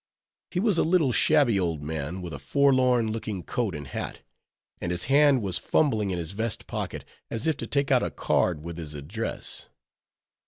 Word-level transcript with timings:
He 0.49 0.59
was 0.59 0.79
a 0.79 0.83
little, 0.83 1.11
shabby, 1.11 1.59
old 1.59 1.83
man, 1.83 2.23
with 2.23 2.33
a 2.33 2.39
forlorn 2.39 3.11
looking 3.11 3.43
coat 3.43 3.75
and 3.75 3.85
hat; 3.87 4.21
and 4.79 4.91
his 4.91 5.03
hand 5.03 5.43
was 5.43 5.59
fumbling 5.59 6.09
in 6.09 6.17
his 6.17 6.31
vest 6.31 6.65
pocket, 6.65 7.05
as 7.29 7.45
if 7.45 7.55
to 7.57 7.67
take 7.67 7.91
out 7.91 8.01
a 8.01 8.09
card 8.09 8.63
with 8.63 8.79
his 8.79 8.95
address. 8.95 9.69